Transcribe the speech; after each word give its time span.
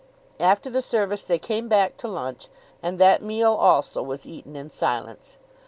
After 0.39 0.67
the 0.71 0.81
service 0.81 1.23
they 1.23 1.37
came 1.37 1.67
back 1.69 1.95
to 1.97 2.07
lunch, 2.07 2.47
and 2.81 2.97
that 2.97 3.21
meal 3.21 3.53
also 3.53 4.01
was 4.01 4.25
eaten 4.25 4.55
in 4.55 4.71
silence. 4.71 5.37